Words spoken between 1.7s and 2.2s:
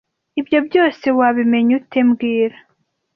ute